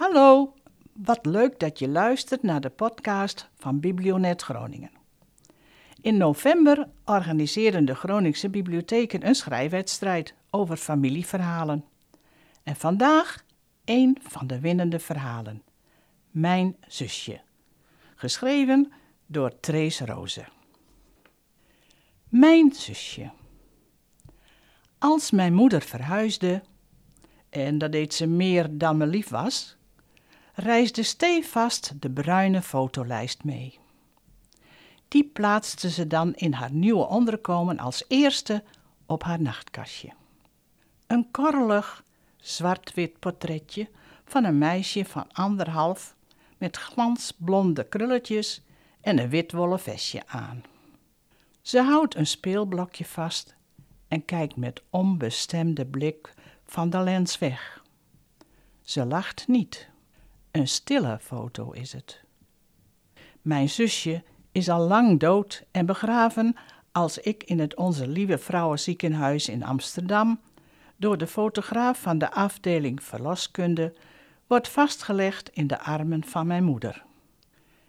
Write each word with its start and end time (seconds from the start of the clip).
Hallo, 0.00 0.54
wat 0.92 1.26
leuk 1.26 1.58
dat 1.58 1.78
je 1.78 1.88
luistert 1.88 2.42
naar 2.42 2.60
de 2.60 2.70
podcast 2.70 3.48
van 3.58 3.80
Biblionet 3.80 4.42
Groningen. 4.42 4.90
In 6.00 6.16
november 6.16 6.88
organiseren 7.04 7.84
de 7.84 7.94
Groningse 7.94 8.48
bibliotheken 8.48 9.26
een 9.26 9.34
schrijfwedstrijd 9.34 10.34
over 10.50 10.76
familieverhalen. 10.76 11.84
En 12.62 12.76
vandaag 12.76 13.44
een 13.84 14.18
van 14.22 14.46
de 14.46 14.60
winnende 14.60 14.98
verhalen. 14.98 15.62
Mijn 16.30 16.76
zusje. 16.86 17.40
Geschreven 18.14 18.92
door 19.26 19.60
Trace 19.60 20.06
Roze. 20.06 20.44
Mijn 22.28 22.72
zusje. 22.72 23.30
Als 24.98 25.30
mijn 25.30 25.54
moeder 25.54 25.82
verhuisde, 25.82 26.62
en 27.50 27.78
dat 27.78 27.92
deed 27.92 28.14
ze 28.14 28.26
meer 28.26 28.78
dan 28.78 28.96
me 28.96 29.06
lief 29.06 29.28
was, 29.28 29.78
reisde 30.60 31.02
stevast 31.02 31.92
de 32.00 32.10
bruine 32.10 32.62
fotolijst 32.62 33.44
mee. 33.44 33.78
Die 35.08 35.24
plaatste 35.24 35.90
ze 35.90 36.06
dan 36.06 36.34
in 36.34 36.52
haar 36.52 36.72
nieuwe 36.72 37.06
onderkomen 37.06 37.78
als 37.78 38.04
eerste 38.08 38.62
op 39.06 39.22
haar 39.22 39.40
nachtkastje. 39.40 40.10
Een 41.06 41.30
korrelig, 41.30 42.04
zwart-wit 42.36 43.18
portretje 43.18 43.88
van 44.24 44.44
een 44.44 44.58
meisje 44.58 45.04
van 45.04 45.32
anderhalf 45.32 46.14
met 46.58 46.76
glansblonde 46.76 47.84
krulletjes 47.84 48.62
en 49.00 49.18
een 49.18 49.28
witwollen 49.28 49.80
vestje 49.80 50.22
aan. 50.26 50.62
Ze 51.62 51.80
houdt 51.82 52.14
een 52.14 52.26
speelblokje 52.26 53.04
vast 53.04 53.54
en 54.08 54.24
kijkt 54.24 54.56
met 54.56 54.82
onbestemde 54.90 55.86
blik 55.86 56.34
van 56.64 56.90
de 56.90 56.98
lens 56.98 57.38
weg. 57.38 57.84
Ze 58.82 59.04
lacht 59.04 59.48
niet. 59.48 59.89
Een 60.50 60.68
stille 60.68 61.18
foto 61.20 61.70
is 61.70 61.92
het. 61.92 62.20
Mijn 63.42 63.68
zusje 63.68 64.22
is 64.52 64.68
al 64.68 64.86
lang 64.86 65.20
dood 65.20 65.64
en 65.70 65.86
begraven 65.86 66.56
als 66.92 67.18
ik 67.18 67.44
in 67.44 67.58
het 67.58 67.76
Onze 67.76 68.08
Lieve 68.08 68.38
Vrouwenziekenhuis 68.38 69.48
in 69.48 69.62
Amsterdam 69.62 70.40
door 70.96 71.18
de 71.18 71.26
fotograaf 71.26 72.00
van 72.00 72.18
de 72.18 72.30
afdeling 72.30 73.02
verloskunde 73.02 73.94
wordt 74.46 74.68
vastgelegd 74.68 75.50
in 75.52 75.66
de 75.66 75.80
armen 75.80 76.24
van 76.24 76.46
mijn 76.46 76.64
moeder. 76.64 77.04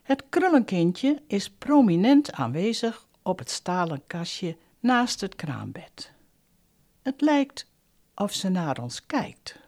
Het 0.01 0.23
krullenkindje 0.29 1.21
is 1.27 1.49
prominent 1.49 2.31
aanwezig 2.31 3.07
op 3.21 3.39
het 3.39 3.49
stalen 3.49 4.01
kastje 4.07 4.57
naast 4.79 5.21
het 5.21 5.35
kraambed. 5.35 6.11
Het 7.01 7.21
lijkt 7.21 7.67
of 8.15 8.33
ze 8.33 8.49
naar 8.49 8.81
ons 8.81 9.05
kijkt. 9.05 9.59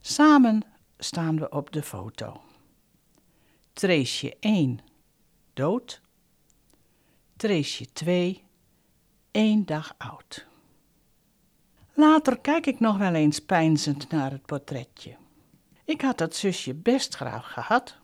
Samen 0.00 0.62
staan 0.98 1.38
we 1.38 1.48
op 1.50 1.72
de 1.72 1.82
foto. 1.82 2.40
Treesje 3.72 4.36
1, 4.40 4.80
dood. 5.54 6.00
Treesje 7.36 7.92
2, 7.92 8.44
één 9.30 9.66
dag 9.66 9.94
oud. 9.98 10.46
Later 11.94 12.38
kijk 12.38 12.66
ik 12.66 12.80
nog 12.80 12.98
wel 12.98 13.14
eens 13.14 13.40
peinzend 13.40 14.10
naar 14.10 14.30
het 14.30 14.46
portretje. 14.46 15.16
Ik 15.84 16.00
had 16.00 16.18
dat 16.18 16.36
zusje 16.36 16.74
best 16.74 17.14
graag 17.14 17.52
gehad. 17.52 17.96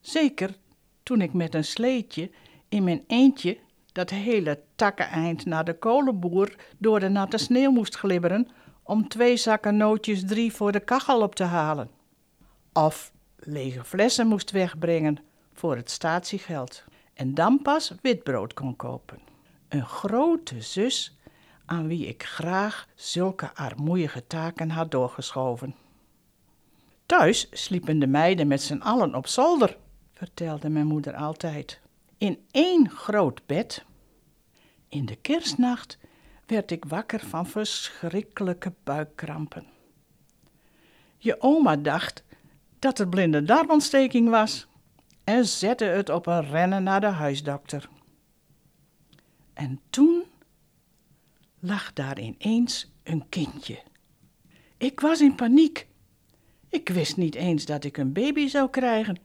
Zeker 0.00 0.56
toen 1.02 1.20
ik 1.20 1.32
met 1.32 1.54
een 1.54 1.64
sleetje 1.64 2.30
in 2.68 2.84
mijn 2.84 3.04
eentje 3.06 3.58
dat 3.92 4.10
hele 4.10 4.62
takkeneind 4.74 5.44
naar 5.44 5.64
de 5.64 5.78
kolenboer 5.78 6.54
door 6.78 7.00
de 7.00 7.08
natte 7.08 7.38
sneeuw 7.38 7.70
moest 7.70 7.96
glibberen 7.96 8.48
om 8.82 9.08
twee 9.08 9.36
zakken 9.36 9.76
nootjes 9.76 10.24
drie 10.26 10.52
voor 10.52 10.72
de 10.72 10.80
kachel 10.80 11.22
op 11.22 11.34
te 11.34 11.44
halen. 11.44 11.90
Of 12.84 13.12
lege 13.36 13.84
flessen 13.84 14.26
moest 14.26 14.50
wegbrengen 14.50 15.18
voor 15.52 15.76
het 15.76 15.90
statiegeld 15.90 16.84
en 17.14 17.34
dan 17.34 17.62
pas 17.62 17.92
witbrood 18.02 18.54
kon 18.54 18.76
kopen. 18.76 19.18
Een 19.68 19.86
grote 19.86 20.60
zus 20.60 21.16
aan 21.64 21.86
wie 21.86 22.06
ik 22.06 22.22
graag 22.22 22.88
zulke 22.94 23.54
armoeige 23.54 24.26
taken 24.26 24.70
had 24.70 24.90
doorgeschoven. 24.90 25.74
Thuis 27.06 27.48
sliepen 27.50 27.98
de 27.98 28.06
meiden 28.06 28.46
met 28.46 28.62
z'n 28.62 28.80
allen 28.80 29.14
op 29.14 29.26
zolder, 29.26 29.76
vertelde 30.12 30.68
mijn 30.68 30.86
moeder 30.86 31.14
altijd, 31.14 31.80
in 32.18 32.46
één 32.50 32.90
groot 32.90 33.46
bed. 33.46 33.84
In 34.88 35.06
de 35.06 35.16
kerstnacht 35.16 35.98
werd 36.46 36.70
ik 36.70 36.84
wakker 36.84 37.20
van 37.20 37.46
verschrikkelijke 37.46 38.72
buikkrampen. 38.84 39.66
Je 41.16 41.40
oma 41.40 41.76
dacht 41.76 42.26
dat 42.78 42.98
het 42.98 43.10
blinde 43.10 43.42
darmontsteking 43.42 44.28
was 44.28 44.66
en 45.24 45.46
zette 45.46 45.84
het 45.84 46.08
op 46.08 46.26
een 46.26 46.50
rennen 46.50 46.82
naar 46.82 47.00
de 47.00 47.06
huisdokter. 47.06 47.88
En 49.54 49.80
toen 49.90 50.22
lag 51.58 51.92
daar 51.92 52.18
ineens 52.18 52.92
een 53.02 53.28
kindje. 53.28 53.82
Ik 54.76 55.00
was 55.00 55.20
in 55.20 55.34
paniek. 55.34 55.86
Ik 56.68 56.88
wist 56.88 57.16
niet 57.16 57.34
eens 57.34 57.64
dat 57.64 57.84
ik 57.84 57.96
een 57.96 58.12
baby 58.12 58.48
zou 58.48 58.70
krijgen. 58.70 59.18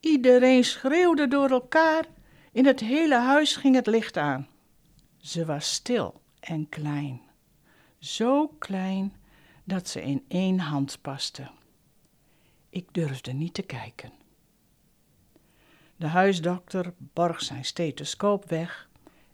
Iedereen 0.00 0.64
schreeuwde 0.64 1.28
door 1.28 1.50
elkaar. 1.50 2.04
In 2.52 2.66
het 2.66 2.80
hele 2.80 3.16
huis 3.16 3.56
ging 3.56 3.74
het 3.74 3.86
licht 3.86 4.16
aan. 4.16 4.48
Ze 5.18 5.44
was 5.44 5.72
stil 5.72 6.20
en 6.40 6.68
klein. 6.68 7.20
Zo 7.98 8.48
klein 8.48 9.16
dat 9.64 9.88
ze 9.88 10.02
in 10.02 10.24
één 10.28 10.58
hand 10.58 10.98
paste. 11.02 11.50
Ik 12.76 12.88
durfde 12.92 13.32
niet 13.32 13.54
te 13.54 13.62
kijken. 13.62 14.12
De 15.96 16.06
huisdokter 16.06 16.94
borg 16.98 17.42
zijn 17.42 17.64
stethoscoop 17.64 18.48
weg 18.48 18.88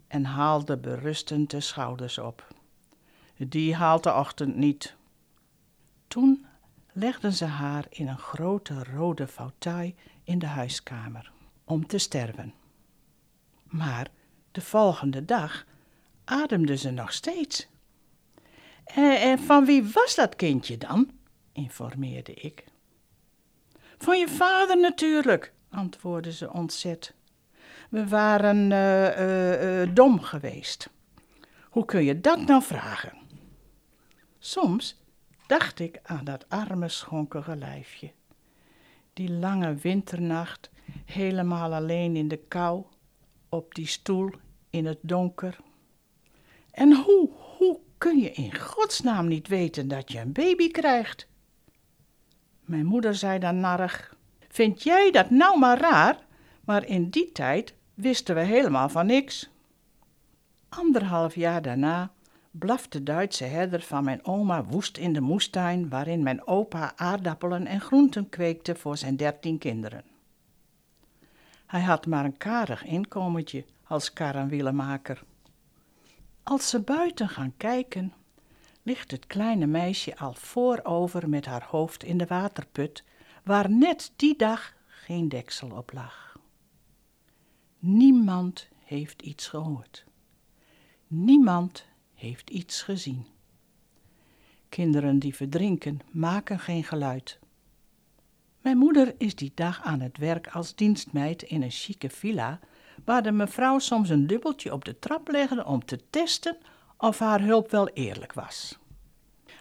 en 0.07 0.25
haalde 0.25 0.77
berustend 0.77 1.51
de 1.51 1.61
schouders 1.61 2.19
op. 2.19 2.55
Die 3.37 3.75
haalt 3.75 4.03
de 4.03 4.15
ochtend 4.15 4.57
niet. 4.57 4.97
Toen 6.09 6.47
legden 6.93 7.33
ze 7.33 7.45
haar 7.45 7.87
in 7.89 8.09
een 8.09 8.19
grote 8.19 8.85
rode 8.85 9.27
fauteuil 9.27 9.95
in 10.25 10.39
de 10.39 10.47
huiskamer 10.47 11.33
om 11.65 11.87
te 11.87 11.99
sterven. 11.99 12.55
Maar 13.65 14.09
de 14.53 14.61
volgende 14.61 15.25
dag 15.25 15.67
ademde 16.25 16.77
ze 16.77 16.91
nog 16.91 17.13
steeds. 17.13 17.69
En, 18.85 19.21
en 19.21 19.39
van 19.39 19.65
wie 19.65 19.85
was 19.93 20.15
dat 20.15 20.37
kindje 20.37 20.79
dan? 20.79 21.11
informeerde 21.53 22.35
ik. 22.35 22.71
Van 23.99 24.19
je 24.19 24.29
vader 24.29 24.81
natuurlijk, 24.81 25.53
antwoordde 25.71 26.33
ze 26.33 26.53
ontzet. 26.53 27.15
We 27.91 28.09
waren 28.09 28.71
uh, 28.71 29.83
uh, 29.83 29.95
dom 29.95 30.21
geweest. 30.21 30.91
Hoe 31.71 31.85
kun 31.85 32.05
je 32.05 32.21
dat 32.21 32.47
nou 32.47 32.63
vragen? 32.63 33.13
Soms 34.39 35.03
dacht 35.47 35.79
ik 35.79 36.01
aan 36.03 36.25
dat 36.25 36.49
arme 36.49 36.89
schonkige 36.89 37.57
lijfje. 37.57 38.13
Die 39.13 39.31
lange 39.31 39.75
winternacht, 39.75 40.71
helemaal 41.05 41.75
alleen 41.75 42.17
in 42.17 42.29
de 42.29 42.37
kou, 42.49 42.85
op 43.49 43.75
die 43.75 43.87
stoel 43.87 44.31
in 44.71 44.87
het 44.87 44.99
donker. 45.01 45.57
En 46.71 46.95
hoe, 46.97 47.31
hoe 47.57 47.81
kun 47.99 48.19
je 48.19 48.33
in 48.33 48.59
godsnaam 48.59 49.29
niet 49.29 49.49
weten 49.49 49.89
dat 49.89 50.13
je 50.13 50.19
een 50.19 50.33
baby 50.33 50.71
krijgt? 50.71 51.27
Mijn 52.65 52.87
moeder 52.87 53.15
zei 53.15 53.39
dan 53.39 53.61
narrig: 53.61 54.17
Vind 54.49 54.83
jij 54.83 55.11
dat 55.11 55.31
nou 55.31 55.59
maar 55.59 55.81
raar? 55.81 56.19
Maar 56.65 56.87
in 56.87 57.09
die 57.09 57.33
tijd 57.33 57.75
wisten 57.95 58.35
we 58.35 58.41
helemaal 58.41 58.89
van 58.89 59.07
niks. 59.07 59.51
Anderhalf 60.69 61.35
jaar 61.35 61.63
daarna 61.63 62.13
blaft 62.51 62.93
de 62.93 63.03
Duitse 63.03 63.45
herder 63.45 63.81
van 63.81 64.05
mijn 64.05 64.25
oma 64.25 64.65
woest 64.65 64.99
in 64.99 65.13
de 65.13 65.21
moestuin 65.21 65.89
waarin 65.89 66.23
mijn 66.23 66.47
opa 66.47 66.93
aardappelen 66.97 67.67
en 67.67 67.81
groenten 67.81 68.29
kweekte 68.29 68.75
voor 68.75 68.97
zijn 68.97 69.17
dertien 69.17 69.59
kinderen. 69.59 70.05
Hij 71.67 71.81
had 71.81 72.07
maar 72.07 72.25
een 72.25 72.37
karig 72.37 72.85
inkomentje 72.85 73.65
als 73.85 74.13
karanwielenmaker. 74.13 75.23
Als 76.43 76.69
ze 76.69 76.81
buiten 76.81 77.29
gaan 77.29 77.53
kijken, 77.57 78.13
ligt 78.83 79.11
het 79.11 79.27
kleine 79.27 79.67
meisje 79.67 80.17
al 80.17 80.35
voorover 80.35 81.29
met 81.29 81.47
haar 81.47 81.65
hoofd 81.65 82.05
in 82.05 82.19
de 82.19 82.27
waterput, 82.27 83.05
waar 83.45 83.71
net 83.71 84.13
die 84.17 84.37
dag 84.37 84.75
geen 84.87 85.29
deksel 85.29 85.71
op 85.71 85.93
lag. 85.93 86.37
Niemand 87.79 88.69
heeft 88.85 89.23
iets 89.23 89.49
gehoord. 89.49 90.05
Niemand 91.07 91.87
heeft 92.15 92.51
iets 92.51 92.83
gezien. 92.83 93.27
Kinderen 94.69 95.19
die 95.19 95.35
verdrinken 95.35 96.01
maken 96.11 96.59
geen 96.59 96.85
geluid. 96.85 97.39
Mijn 98.61 98.79
moeder 98.79 99.15
is 99.19 99.35
die 99.35 99.53
dag 99.55 99.83
aan 99.83 100.01
het 100.01 100.19
werk 100.19 100.49
als 100.49 100.75
dienstmeid 100.75 101.43
in 101.43 101.63
een 101.63 101.71
chique 101.71 102.11
villa, 102.11 102.61
waar 103.05 103.23
de 103.23 103.33
mevrouw 103.33 103.79
soms 103.79 104.09
een 104.09 104.27
dubbeltje 104.27 104.73
op 104.73 104.85
de 104.85 104.99
trap 104.99 105.29
legde 105.29 105.65
om 105.65 105.85
te 105.85 106.01
testen 106.11 106.57
of 107.03 107.19
haar 107.19 107.41
hulp 107.41 107.71
wel 107.71 107.89
eerlijk 107.89 108.33
was. 108.33 108.79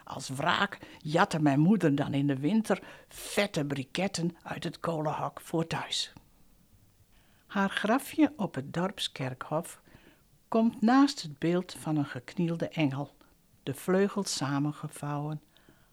Als 0.04 0.30
wraak 0.30 0.78
jatte 0.98 1.40
mijn 1.40 1.60
moeder 1.60 1.96
dan 1.96 2.14
in 2.14 2.28
de 2.28 2.38
winter 2.40 2.84
vette 3.08 3.66
briketten 3.66 4.38
uit 4.44 4.64
het 4.64 4.80
kolenhok 4.80 5.42
voor 5.42 5.68
thuis. 5.68 6.14
Haar 7.48 7.70
grafje 7.70 8.34
op 8.36 8.56
het 8.56 8.74
dorpskerkhof 8.74 9.82
komt 10.48 10.82
naast 10.82 11.22
het 11.22 11.40
beeld 11.40 11.76
van 11.80 11.98
een 11.98 12.06
geknielde 12.06 12.68
engel, 12.68 13.16
de 13.64 13.74
vleugels 13.74 14.36
samengevouwen, 14.36 15.42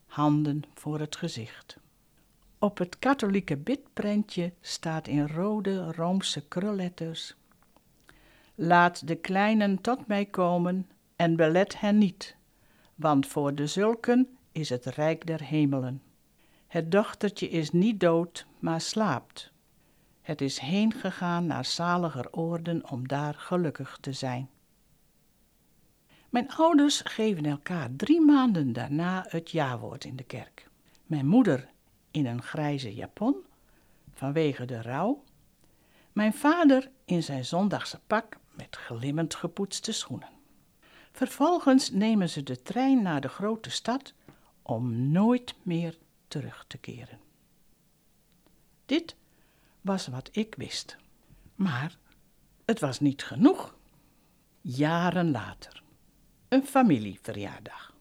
handen 0.06 0.62
voor 0.74 1.00
het 1.00 1.16
gezicht. 1.16 1.76
Op 2.58 2.78
het 2.78 2.98
katholieke 2.98 3.56
bidprentje 3.56 4.52
staat 4.60 5.06
in 5.06 5.28
rode 5.28 5.92
Roomse 5.92 6.48
krulletters: 6.48 7.34
Laat 8.54 9.06
de 9.06 9.16
kleinen 9.16 9.80
tot 9.80 10.06
mij 10.06 10.26
komen 10.26 10.88
en 11.18 11.36
belet 11.36 11.80
hen 11.80 11.98
niet, 11.98 12.36
want 12.94 13.26
voor 13.26 13.54
de 13.54 13.66
zulken 13.66 14.36
is 14.52 14.68
het 14.68 14.84
rijk 14.84 15.26
der 15.26 15.42
hemelen. 15.42 16.02
Het 16.66 16.90
dochtertje 16.90 17.48
is 17.48 17.70
niet 17.70 18.00
dood, 18.00 18.46
maar 18.58 18.80
slaapt. 18.80 19.52
Het 20.20 20.40
is 20.40 20.58
heengegaan 20.58 21.46
naar 21.46 21.64
zaliger 21.64 22.32
oorden 22.32 22.90
om 22.90 23.08
daar 23.08 23.34
gelukkig 23.34 23.98
te 24.00 24.12
zijn. 24.12 24.50
Mijn 26.28 26.50
ouders 26.50 27.00
geven 27.04 27.44
elkaar 27.44 27.88
drie 27.96 28.20
maanden 28.20 28.72
daarna 28.72 29.24
het 29.28 29.50
jawoord 29.50 30.04
in 30.04 30.16
de 30.16 30.24
kerk. 30.24 30.70
Mijn 31.06 31.26
moeder 31.26 31.68
in 32.10 32.26
een 32.26 32.42
grijze 32.42 32.94
japon, 32.94 33.36
vanwege 34.12 34.64
de 34.64 34.82
rouw. 34.82 35.24
Mijn 36.12 36.34
vader 36.34 36.90
in 37.04 37.22
zijn 37.22 37.44
zondagse 37.44 38.00
pak 38.06 38.36
met 38.54 38.76
glimmend 38.76 39.34
gepoetste 39.34 39.92
schoenen. 39.92 40.37
Vervolgens 41.18 41.90
nemen 41.90 42.28
ze 42.28 42.42
de 42.42 42.62
trein 42.62 43.02
naar 43.02 43.20
de 43.20 43.28
grote 43.28 43.70
stad 43.70 44.14
om 44.62 45.10
nooit 45.10 45.54
meer 45.62 45.98
terug 46.28 46.64
te 46.68 46.78
keren. 46.78 47.18
Dit 48.86 49.16
was 49.80 50.06
wat 50.06 50.28
ik 50.32 50.54
wist. 50.54 50.96
Maar 51.54 51.98
het 52.64 52.80
was 52.80 53.00
niet 53.00 53.24
genoeg. 53.24 53.76
Jaren 54.60 55.30
later. 55.30 55.82
Een 56.48 56.64
familieverjaardag. 56.64 57.94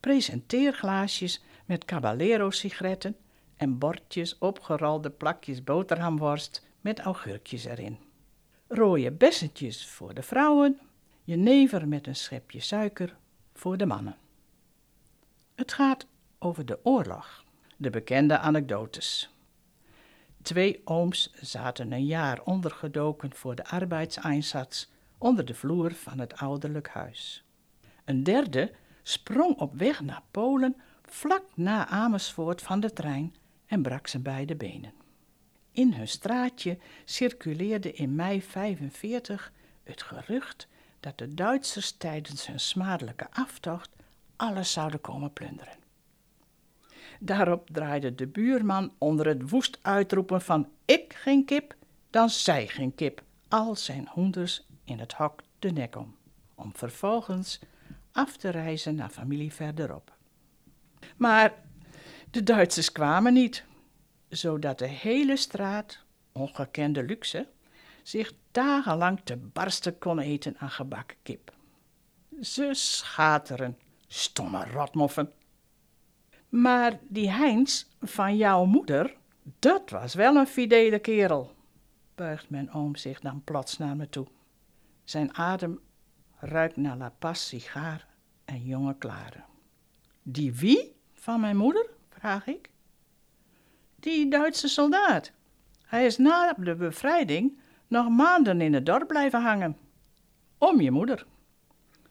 Presenteerglaasjes 0.00 1.42
met 1.64 1.84
Caballero-sigaretten 1.84 3.16
en 3.56 3.78
bordjes 3.78 4.38
opgerolde 4.38 5.10
plakjes 5.10 5.64
boterhamworst 5.64 6.66
met 6.80 6.98
augurkjes 6.98 7.64
erin. 7.64 7.98
Rode 8.68 9.12
bessentjes 9.12 9.86
voor 9.86 10.14
de 10.14 10.22
vrouwen, 10.22 10.80
jenever 11.28 11.88
met 11.88 12.06
een 12.06 12.16
schepje 12.16 12.60
suiker 12.60 13.16
voor 13.54 13.76
de 13.76 13.86
mannen. 13.86 14.16
Het 15.54 15.72
gaat 15.72 16.06
over 16.38 16.66
de 16.66 16.78
oorlog, 16.82 17.44
de 17.76 17.90
bekende 17.90 18.38
anekdotes. 18.38 19.34
Twee 20.42 20.80
ooms 20.84 21.32
zaten 21.40 21.92
een 21.92 22.06
jaar 22.06 22.42
ondergedoken 22.42 23.34
voor 23.34 23.54
de 23.54 23.64
arbeidseinsatz 23.64 24.86
onder 25.18 25.44
de 25.44 25.54
vloer 25.54 25.92
van 25.92 26.18
het 26.18 26.36
ouderlijk 26.36 26.88
huis. 26.88 27.44
Een 28.04 28.22
derde 28.22 28.72
sprong 29.02 29.58
op 29.58 29.74
weg 29.74 30.00
naar 30.00 30.22
Polen 30.30 30.76
vlak 31.02 31.44
na 31.54 31.88
Amersfoort 31.88 32.62
van 32.62 32.80
de 32.80 32.92
trein 32.92 33.34
en 33.66 33.82
brak 33.82 34.06
zijn 34.06 34.22
beide 34.22 34.56
benen. 34.56 34.92
In 35.72 35.92
hun 35.92 36.08
straatje 36.08 36.78
circuleerde 37.04 37.92
in 37.92 38.14
mei 38.14 38.42
45 38.42 39.52
het 39.82 40.02
gerucht 40.02 40.68
dat 41.00 41.18
de 41.18 41.34
Duitsers 41.34 41.92
tijdens 41.92 42.46
hun 42.46 42.60
smadelijke 42.60 43.26
aftocht 43.30 43.90
alles 44.36 44.72
zouden 44.72 45.00
komen 45.00 45.32
plunderen. 45.32 45.76
Daarop 47.20 47.70
draaide 47.70 48.14
de 48.14 48.26
buurman 48.26 48.92
onder 48.98 49.26
het 49.26 49.50
woest 49.50 49.78
uitroepen 49.82 50.42
van 50.42 50.68
ik 50.84 51.14
geen 51.14 51.44
kip, 51.44 51.74
dan 52.10 52.30
zij 52.30 52.66
geen 52.66 52.94
kip, 52.94 53.22
al 53.48 53.76
zijn 53.76 54.08
hoenders 54.10 54.66
in 54.84 54.98
het 54.98 55.12
hok 55.12 55.42
de 55.58 55.70
nek 55.70 55.96
om, 55.96 56.16
om 56.54 56.72
vervolgens 56.74 57.60
af 58.12 58.36
te 58.36 58.48
reizen 58.48 58.94
naar 58.94 59.10
familie 59.10 59.52
verderop. 59.52 60.16
Maar 61.16 61.54
de 62.30 62.42
Duitsers 62.42 62.92
kwamen 62.92 63.32
niet, 63.32 63.64
zodat 64.28 64.78
de 64.78 64.86
hele 64.86 65.36
straat, 65.36 66.04
ongekende 66.32 67.02
luxe, 67.02 67.48
zich 68.08 68.32
dagenlang 68.50 69.20
te 69.24 69.36
barsten 69.36 69.98
kon 69.98 70.18
eten 70.18 70.58
aan 70.58 70.70
gebakken 70.70 71.16
kip. 71.22 71.52
Ze 72.40 72.70
schateren, 72.72 73.78
stomme 74.06 74.64
rotmoffen. 74.64 75.32
Maar 76.48 76.98
die 77.08 77.30
Heinz 77.30 77.84
van 78.00 78.36
jouw 78.36 78.64
moeder, 78.64 79.16
dat 79.58 79.90
was 79.90 80.14
wel 80.14 80.36
een 80.36 80.46
fidele 80.46 80.98
kerel, 80.98 81.54
buigt 82.14 82.50
mijn 82.50 82.72
oom 82.72 82.96
zich 82.96 83.20
dan 83.20 83.42
plots 83.44 83.78
naar 83.78 83.96
me 83.96 84.08
toe. 84.08 84.26
Zijn 85.04 85.34
adem 85.34 85.80
ruikt 86.38 86.76
naar 86.76 86.96
La 86.96 87.12
Paz 87.18 87.48
sigaar 87.48 88.06
en 88.44 88.64
jonge 88.64 88.96
klaren. 88.98 89.44
Die 90.22 90.52
wie 90.54 90.94
van 91.12 91.40
mijn 91.40 91.56
moeder? 91.56 91.90
vraag 92.08 92.46
ik. 92.46 92.70
Die 93.96 94.30
Duitse 94.30 94.68
soldaat. 94.68 95.32
Hij 95.84 96.06
is 96.06 96.18
na 96.18 96.52
de 96.52 96.74
bevrijding 96.74 97.58
nog 97.88 98.08
maanden 98.08 98.60
in 98.60 98.74
het 98.74 98.86
dorp 98.86 99.06
blijven 99.08 99.42
hangen. 99.42 99.76
Om 100.58 100.80
je 100.80 100.90
moeder. 100.90 101.26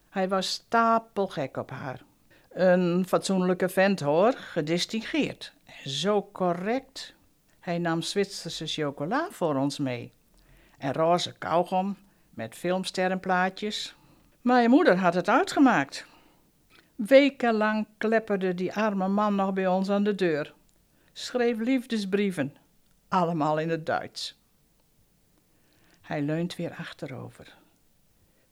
Hij 0.10 0.30
was 0.30 0.52
stapelgek 0.52 1.58
op 1.58 1.70
haar. 1.70 2.02
Een 2.50 3.06
fatsoenlijke 3.08 3.70
vent 3.70 4.00
hoor, 4.00 4.34
gedistingeerd. 4.34 5.54
Zo 5.86 6.30
correct. 6.32 7.16
Hij 7.60 7.78
nam 7.78 8.02
Zwitserse 8.02 8.68
chocola 8.68 9.28
voor 9.32 9.56
ons 9.56 9.78
mee. 9.78 10.12
En 10.78 10.94
roze 10.94 11.34
kauwgom 11.38 11.98
met 12.30 12.56
filmsterrenplaatjes. 12.56 13.96
Mijn 14.42 14.70
moeder 14.70 14.98
had 14.98 15.14
het 15.14 15.30
uitgemaakt. 15.30 16.06
Wekenlang 16.96 17.88
klepperde 17.98 18.54
die 18.54 18.74
arme 18.74 19.08
man 19.08 19.36
nog 19.36 19.54
bij 19.54 19.68
ons 19.68 19.90
aan 19.90 20.04
de 20.04 20.16
deur. 20.16 20.54
Schreef 21.14 21.58
liefdesbrieven, 21.58 22.56
allemaal 23.08 23.60
in 23.60 23.70
het 23.70 23.86
Duits. 23.86 24.38
Hij 26.08 26.22
leunt 26.22 26.56
weer 26.56 26.76
achterover. 26.76 27.58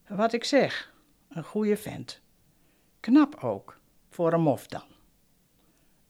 Wat 0.08 0.34
ik 0.34 0.44
zeg, 0.44 0.94
een 1.30 1.44
goede 1.44 1.78
vent. 1.78 2.22
Knap 3.00 3.36
ook, 3.36 3.80
voor 4.10 4.34
een 4.34 4.42
mof 4.42 4.68
dan. 4.68 4.84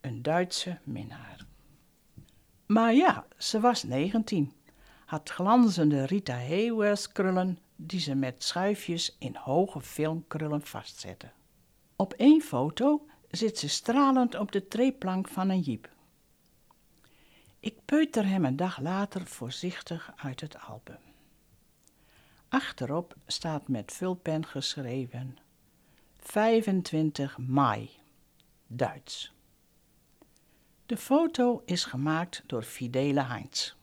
Een 0.01 0.21
Duitse 0.21 0.77
minnaar. 0.83 1.45
Maar 2.65 2.93
ja, 2.93 3.25
ze 3.37 3.59
was 3.59 3.83
negentien, 3.83 4.53
had 5.05 5.29
glanzende 5.29 6.05
Rita 6.05 6.33
Hayworth 6.33 7.11
krullen 7.11 7.59
die 7.75 7.99
ze 7.99 8.15
met 8.15 8.43
schuifjes 8.43 9.15
in 9.19 9.35
hoge 9.35 9.81
filmkrullen 9.81 10.61
vastzette. 10.61 11.31
Op 11.95 12.13
één 12.13 12.41
foto 12.41 13.05
zit 13.31 13.59
ze 13.59 13.69
stralend 13.69 14.35
op 14.35 14.51
de 14.51 14.67
treeplank 14.67 15.27
van 15.27 15.49
een 15.49 15.61
jeep. 15.61 15.89
Ik 17.59 17.85
peuter 17.85 18.27
hem 18.27 18.45
een 18.45 18.55
dag 18.55 18.79
later 18.79 19.25
voorzichtig 19.25 20.13
uit 20.15 20.41
het 20.41 20.59
album. 20.59 21.13
Achterop 22.55 23.15
staat 23.27 23.67
met 23.67 23.91
vulpen 23.91 24.45
geschreven 24.45 25.37
25 26.17 27.37
mei, 27.37 27.89
Duits. 28.67 29.33
De 30.85 30.97
foto 30.97 31.61
is 31.65 31.85
gemaakt 31.85 32.43
door 32.45 32.63
Fidele 32.63 33.21
Heinz. 33.23 33.73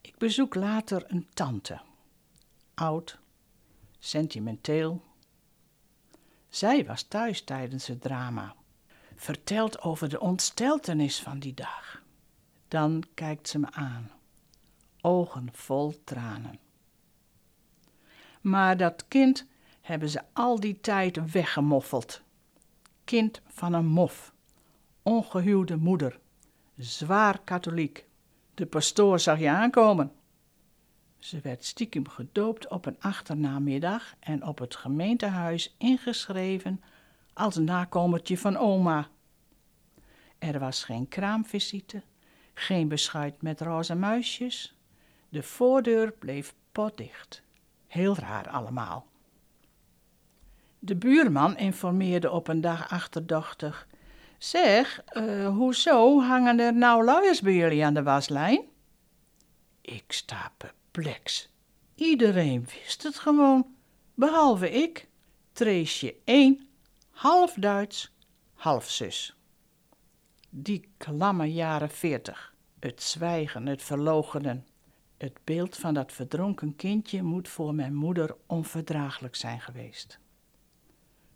Ik 0.00 0.16
bezoek 0.16 0.54
later 0.54 1.04
een 1.06 1.28
tante. 1.34 1.80
Oud, 2.74 3.18
sentimenteel, 3.98 5.04
zij 6.48 6.84
was 6.84 7.02
thuis 7.02 7.42
tijdens 7.42 7.86
het 7.86 8.00
drama, 8.00 8.54
vertelt 9.14 9.80
over 9.80 10.08
de 10.08 10.20
ontsteltenis 10.20 11.20
van 11.20 11.38
die 11.38 11.54
dag. 11.54 12.02
Dan 12.68 13.04
kijkt 13.14 13.48
ze 13.48 13.58
me 13.58 13.70
aan, 13.70 14.10
ogen 15.00 15.48
vol 15.52 16.04
tranen. 16.04 16.66
Maar 18.48 18.76
dat 18.76 19.04
kind 19.08 19.46
hebben 19.80 20.08
ze 20.08 20.20
al 20.32 20.60
die 20.60 20.80
tijd 20.80 21.32
weggemoffeld. 21.32 22.22
Kind 23.04 23.40
van 23.46 23.72
een 23.72 23.86
mof, 23.86 24.32
ongehuwde 25.02 25.76
moeder, 25.76 26.18
zwaar 26.76 27.40
katholiek. 27.44 28.06
De 28.54 28.66
pastoor 28.66 29.18
zag 29.20 29.38
je 29.38 29.50
aankomen. 29.50 30.12
Ze 31.18 31.40
werd 31.40 31.64
stiekem 31.64 32.08
gedoopt 32.08 32.68
op 32.68 32.86
een 32.86 32.96
achternamiddag 33.00 34.14
en 34.20 34.46
op 34.46 34.58
het 34.58 34.76
gemeentehuis 34.76 35.74
ingeschreven 35.78 36.82
als 37.32 37.56
nakomertje 37.56 38.38
van 38.38 38.56
oma. 38.56 39.08
Er 40.38 40.58
was 40.58 40.84
geen 40.84 41.08
kraamvisite, 41.08 42.02
geen 42.54 42.88
beschuit 42.88 43.42
met 43.42 43.60
roze 43.60 43.94
muisjes. 43.94 44.76
De 45.28 45.42
voordeur 45.42 46.12
bleef 46.12 46.54
potdicht. 46.72 47.46
Heel 47.88 48.16
raar 48.16 48.48
allemaal. 48.48 49.06
De 50.78 50.96
buurman 50.96 51.56
informeerde 51.56 52.30
op 52.30 52.48
een 52.48 52.60
dag 52.60 52.90
achterdochtig. 52.90 53.88
Zeg, 54.38 55.02
uh, 55.12 55.48
hoezo 55.48 56.20
hangen 56.20 56.58
er 56.58 56.74
nou 56.74 57.04
luiers 57.04 57.40
bij 57.40 57.54
jullie 57.54 57.84
aan 57.84 57.94
de 57.94 58.02
waslijn? 58.02 58.64
Ik 59.80 60.12
sta 60.12 60.52
perplex. 60.56 61.50
Iedereen 61.94 62.68
wist 62.74 63.02
het 63.02 63.18
gewoon, 63.18 63.66
behalve 64.14 64.70
ik. 64.70 65.08
Treesje 65.52 66.14
één, 66.24 66.68
half 67.10 67.54
Duits, 67.54 68.14
half 68.54 68.90
zus. 68.90 69.36
Die 70.50 70.92
klamme 70.96 71.52
jaren 71.52 71.90
veertig, 71.90 72.54
het 72.80 73.02
zwijgen, 73.02 73.66
het 73.66 73.82
verlogenen. 73.82 74.66
Het 75.18 75.38
beeld 75.44 75.76
van 75.76 75.94
dat 75.94 76.12
verdronken 76.12 76.76
kindje 76.76 77.22
moet 77.22 77.48
voor 77.48 77.74
mijn 77.74 77.94
moeder 77.94 78.36
onverdraaglijk 78.46 79.36
zijn 79.36 79.60
geweest. 79.60 80.18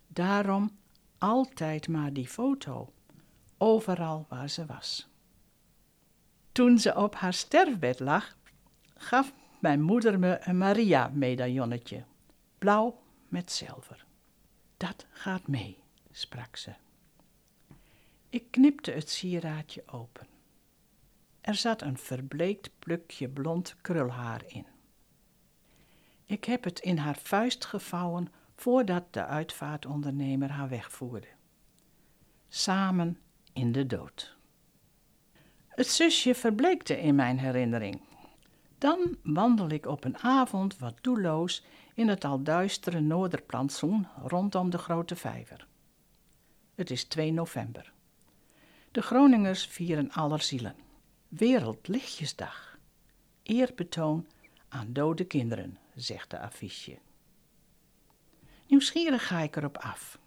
Daarom 0.07 0.77
altijd 1.17 1.87
maar 1.87 2.13
die 2.13 2.27
foto, 2.27 2.93
overal 3.57 4.25
waar 4.29 4.49
ze 4.49 4.65
was. 4.65 5.09
Toen 6.51 6.79
ze 6.79 6.95
op 6.95 7.15
haar 7.15 7.33
sterfbed 7.33 7.99
lag, 7.99 8.37
gaf 8.95 9.33
mijn 9.59 9.81
moeder 9.81 10.19
me 10.19 10.37
een 10.41 10.57
Maria-medaillonnetje, 10.57 12.03
blauw 12.57 13.01
met 13.27 13.51
zilver. 13.51 14.05
Dat 14.77 15.05
gaat 15.09 15.47
mee, 15.47 15.77
sprak 16.11 16.55
ze. 16.55 16.73
Ik 18.29 18.51
knipte 18.51 18.91
het 18.91 19.09
sieraadje 19.09 19.83
open. 19.85 20.27
Er 21.43 21.55
zat 21.55 21.81
een 21.81 21.97
verbleekt 21.97 22.69
plukje 22.79 23.29
blond 23.29 23.75
krulhaar 23.81 24.43
in. 24.47 24.65
Ik 26.25 26.45
heb 26.45 26.63
het 26.63 26.79
in 26.79 26.97
haar 26.97 27.17
vuist 27.17 27.65
gevouwen 27.65 28.27
voordat 28.55 29.13
de 29.13 29.25
uitvaartondernemer 29.25 30.49
haar 30.49 30.69
wegvoerde. 30.69 31.27
Samen 32.47 33.17
in 33.53 33.71
de 33.71 33.85
dood. 33.85 34.37
Het 35.67 35.87
zusje 35.87 36.35
verbleekte 36.35 36.99
in 36.99 37.15
mijn 37.15 37.39
herinnering. 37.39 38.01
Dan 38.77 39.17
wandel 39.23 39.69
ik 39.69 39.85
op 39.85 40.03
een 40.03 40.17
avond 40.17 40.77
wat 40.77 40.97
doelloos 41.01 41.65
in 41.93 42.07
het 42.07 42.25
al 42.25 42.43
duistere 42.43 42.99
Noorderplantsoen 42.99 44.07
rondom 44.25 44.69
de 44.69 44.77
Grote 44.77 45.15
Vijver. 45.15 45.67
Het 46.75 46.91
is 46.91 47.03
2 47.03 47.31
november. 47.31 47.93
De 48.91 49.01
Groningers 49.01 49.67
vieren 49.67 50.11
Allerzielen. 50.11 50.75
Wereldlichtjesdag. 51.37 52.77
Eerbetoon 53.43 54.27
aan 54.69 54.93
dode 54.93 55.25
kinderen, 55.25 55.77
zegt 55.95 56.29
de 56.29 56.39
affiche. 56.39 56.97
Nieuwsgierig 58.67 59.27
ga 59.27 59.39
ik 59.39 59.55
erop 59.55 59.77
af. 59.77 60.19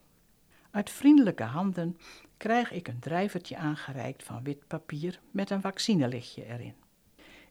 Uit 0.70 0.90
vriendelijke 0.90 1.42
handen 1.42 1.98
krijg 2.36 2.70
ik 2.70 2.88
een 2.88 2.98
drijvertje 2.98 3.56
aangereikt 3.56 4.22
van 4.22 4.42
wit 4.42 4.66
papier 4.66 5.20
met 5.30 5.50
een 5.50 5.60
vaccinelichtje 5.60 6.44
erin. 6.44 6.74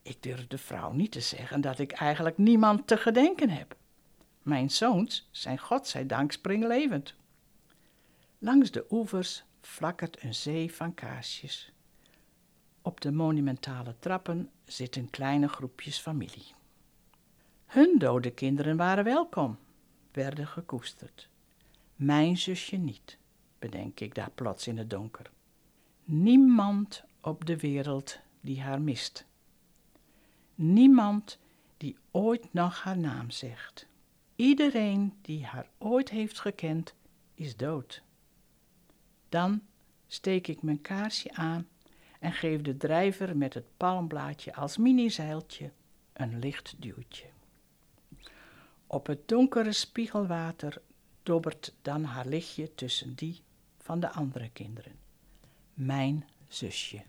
Ik 0.01 0.23
durf 0.23 0.47
de 0.47 0.57
vrouw 0.57 0.91
niet 0.91 1.11
te 1.11 1.21
zeggen 1.21 1.61
dat 1.61 1.79
ik 1.79 1.91
eigenlijk 1.91 2.37
niemand 2.37 2.87
te 2.87 2.97
gedenken 2.97 3.49
heb. 3.49 3.75
Mijn 4.41 4.69
zoons 4.69 5.29
zijn 5.31 5.59
godzijdank 5.59 6.31
springlevend. 6.31 7.15
Langs 8.39 8.71
de 8.71 8.85
oevers 8.89 9.43
flakkert 9.61 10.23
een 10.23 10.35
zee 10.35 10.73
van 10.73 10.93
kaarsjes. 10.93 11.74
Op 12.95 13.01
de 13.01 13.11
monumentale 13.11 13.95
trappen 13.99 14.49
zitten 14.65 15.09
kleine 15.09 15.47
groepjes 15.47 15.99
familie. 15.99 16.53
Hun 17.65 17.97
dode 17.97 18.31
kinderen 18.31 18.77
waren 18.77 19.03
welkom, 19.03 19.57
werden 20.11 20.47
gekoesterd. 20.47 21.29
Mijn 21.95 22.37
zusje 22.37 22.77
niet, 22.77 23.17
bedenk 23.59 23.99
ik 23.99 24.15
daar 24.15 24.31
plots 24.31 24.67
in 24.67 24.77
het 24.77 24.89
donker. 24.89 25.31
Niemand 26.03 27.03
op 27.21 27.45
de 27.45 27.57
wereld 27.57 28.19
die 28.41 28.61
haar 28.61 28.81
mist. 28.81 29.25
Niemand 30.55 31.39
die 31.77 31.97
ooit 32.11 32.53
nog 32.53 32.83
haar 32.83 32.97
naam 32.97 33.29
zegt. 33.29 33.87
Iedereen 34.35 35.13
die 35.21 35.45
haar 35.45 35.69
ooit 35.77 36.09
heeft 36.09 36.39
gekend, 36.39 36.93
is 37.33 37.55
dood. 37.55 38.01
Dan 39.29 39.61
steek 40.07 40.47
ik 40.47 40.61
mijn 40.61 40.81
kaarsje 40.81 41.33
aan 41.33 41.67
en 42.25 42.33
geef 42.33 42.61
de 42.61 42.77
drijver 42.77 43.37
met 43.37 43.53
het 43.53 43.65
palmblaadje 43.77 44.55
als 44.55 44.77
mini-zeiltje 44.77 45.71
een 46.13 46.39
licht 46.39 46.75
duwtje. 46.77 47.25
Op 48.87 49.07
het 49.07 49.27
donkere 49.27 49.71
spiegelwater 49.71 50.81
dobbert 51.23 51.73
dan 51.81 52.03
haar 52.03 52.25
lichtje 52.25 52.75
tussen 52.75 53.15
die 53.15 53.41
van 53.77 53.99
de 53.99 54.09
andere 54.09 54.49
kinderen. 54.49 54.91
Mijn 55.73 56.27
zusje. 56.47 57.03